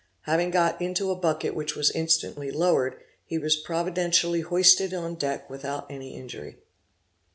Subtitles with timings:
[0.21, 5.47] Having got into a bucket which was instantly lowered, he was providentially hoisted on deck
[5.47, 6.57] without any injury.